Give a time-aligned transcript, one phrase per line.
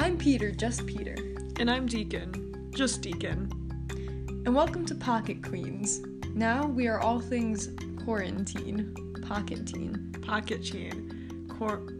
[0.00, 1.16] I'm Peter, just Peter.
[1.58, 3.50] And I'm Deacon, just Deacon.
[4.46, 6.02] And welcome to Pocket Queens.
[6.34, 7.70] Now we are all things
[8.04, 8.94] quarantine.
[9.26, 10.14] Pocket teen.
[10.22, 11.44] Pocket chain.
[11.48, 11.92] Cor-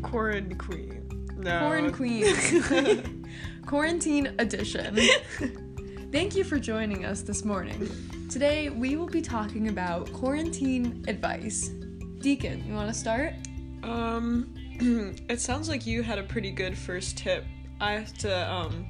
[0.00, 1.06] Quarant queen.
[1.36, 1.58] No.
[1.60, 3.12] Quarant Queens.
[3.66, 4.98] Quarantine edition.
[6.12, 7.90] Thank you for joining us this morning.
[8.30, 11.68] Today we will be talking about quarantine advice.
[12.20, 13.34] Deacon, you want to start?
[13.82, 14.54] Um,
[15.28, 17.44] it sounds like you had a pretty good first tip.
[17.80, 18.86] I have to um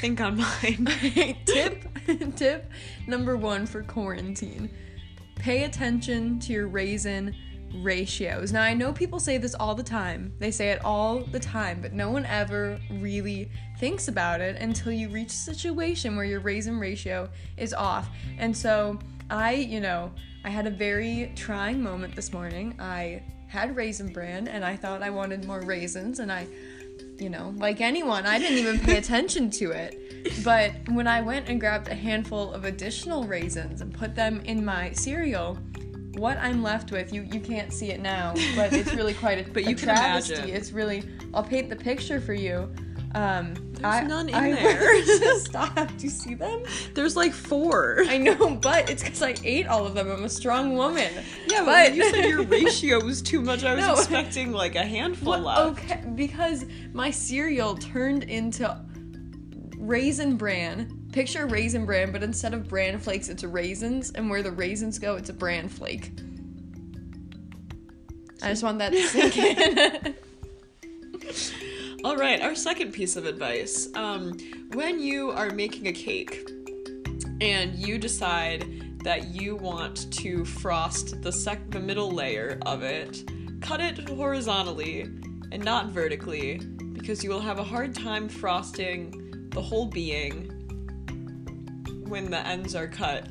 [0.00, 1.38] think on mine.
[1.46, 1.84] tip
[2.36, 2.70] tip
[3.06, 4.70] number one for quarantine.
[5.36, 7.34] Pay attention to your raisin
[7.76, 8.52] ratios.
[8.52, 10.32] Now i know people say this all the time.
[10.38, 14.92] They say it all the time but no one ever really thinks about it until
[14.92, 18.10] you reach a situation where your raisin ratio is off.
[18.38, 18.98] And so
[19.30, 20.12] i you know
[20.44, 22.76] i had a very trying moment this morning.
[22.78, 23.22] I
[23.54, 26.46] had raisin bran and i thought i wanted more raisins and i
[27.18, 30.42] you know, like anyone, I didn't even pay attention to it.
[30.44, 34.64] But when I went and grabbed a handful of additional raisins and put them in
[34.64, 35.58] my cereal,
[36.14, 39.50] what I'm left with, you you can't see it now, but it's really quite a,
[39.52, 40.34] But a you can travesty.
[40.34, 40.56] imagine.
[40.56, 42.72] It's really I'll paint the picture for you.
[43.14, 45.04] Um, There's none in I- there.
[45.38, 45.74] Stop!
[45.96, 46.64] Do you see them?
[46.94, 48.02] There's like four.
[48.08, 50.10] I know, but it's because I ate all of them.
[50.10, 51.12] I'm a strong woman.
[51.48, 53.62] yeah, but, you said your ratio was too much.
[53.62, 53.94] I was No.
[53.94, 55.78] expecting like a handful left.
[55.80, 58.76] Okay, because my cereal turned into
[59.78, 61.00] raisin bran.
[61.12, 65.14] Picture raisin bran, but instead of bran flakes, it's raisins, and where the raisins go,
[65.14, 66.10] it's a bran flake.
[68.42, 70.14] I just want that to sink in.
[72.04, 73.88] All right, our second piece of advice.
[73.94, 74.36] Um,
[74.74, 76.50] when you are making a cake
[77.40, 83.24] and you decide that you want to frost the sec- the middle layer of it,
[83.62, 85.00] cut it horizontally
[85.50, 86.58] and not vertically
[86.92, 90.50] because you will have a hard time frosting the whole being
[92.06, 93.28] when the ends are cut.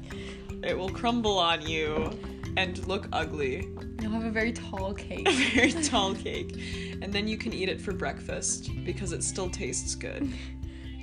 [0.64, 2.10] It will crumble on you
[2.58, 3.70] and look ugly.
[4.02, 5.28] You'll have a very tall cake.
[5.28, 6.58] A very tall cake.
[7.02, 10.32] And then you can eat it for breakfast because it still tastes good.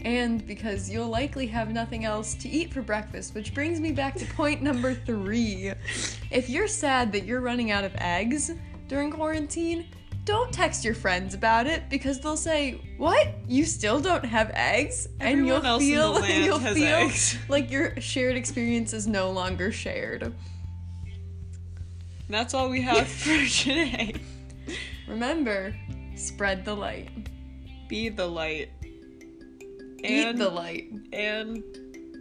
[0.03, 4.15] And because you'll likely have nothing else to eat for breakfast, which brings me back
[4.16, 5.72] to point number three.
[6.31, 8.50] If you're sad that you're running out of eggs
[8.89, 9.87] during quarantine,
[10.25, 13.28] don't text your friends about it because they'll say, "What?
[13.47, 16.77] You still don't have eggs?" and Everyone you'll else in the feel land you'll has
[16.78, 17.37] feel eggs.
[17.50, 20.33] like your shared experience is no longer shared.
[22.31, 24.15] That's all we have for today.
[25.09, 25.75] Remember,
[26.15, 27.11] spread the light.
[27.89, 28.71] Be the light.
[30.03, 30.85] Eat the light.
[31.13, 31.63] And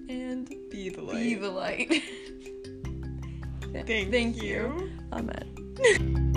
[0.10, 1.14] And be the light.
[1.14, 1.90] be the light.
[3.86, 4.44] Thank, Thank you.
[4.44, 4.92] you.
[5.14, 6.26] Amen.